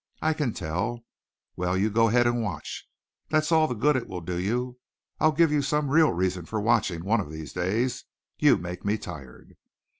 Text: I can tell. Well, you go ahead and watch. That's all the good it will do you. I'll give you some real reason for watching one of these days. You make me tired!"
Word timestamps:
I 0.19 0.33
can 0.33 0.51
tell. 0.51 1.05
Well, 1.55 1.77
you 1.77 1.91
go 1.91 2.07
ahead 2.09 2.25
and 2.25 2.41
watch. 2.41 2.89
That's 3.29 3.51
all 3.51 3.67
the 3.67 3.75
good 3.75 3.95
it 3.95 4.07
will 4.07 4.21
do 4.21 4.39
you. 4.39 4.79
I'll 5.19 5.31
give 5.31 5.51
you 5.51 5.61
some 5.61 5.91
real 5.91 6.11
reason 6.11 6.45
for 6.45 6.59
watching 6.59 7.05
one 7.05 7.19
of 7.21 7.29
these 7.31 7.53
days. 7.53 8.05
You 8.39 8.57
make 8.57 8.83
me 8.83 8.97
tired!" 8.97 9.57